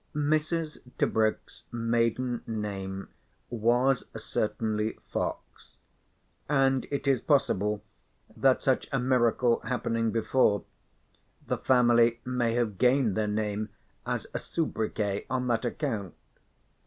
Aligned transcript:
Mrs. 0.15 0.79
Tebrick's 0.97 1.65
maiden 1.71 2.41
name 2.47 3.09
was 3.51 4.07
certainly 4.17 4.97
Fox, 5.13 5.77
and 6.49 6.87
it 6.89 7.07
is 7.07 7.21
possible 7.21 7.83
that 8.35 8.63
such 8.63 8.87
a 8.91 8.97
miracle 8.97 9.59
happening 9.59 10.09
before, 10.09 10.63
the 11.45 11.59
family 11.59 12.19
may 12.25 12.55
have 12.55 12.79
gained 12.79 13.15
their 13.15 13.27
name 13.27 13.69
as 14.03 14.25
a 14.33 14.39
soubriquet 14.39 15.27
on 15.29 15.45
that 15.45 15.65
account. 15.65 16.15